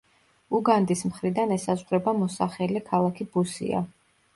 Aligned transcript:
უგანდის 0.59 1.03
მხრიდან 1.11 1.55
ესაზღვრება 1.57 2.17
მოსახელე 2.25 2.87
ქალაქი 2.93 3.33
ბუსია. 3.35 3.89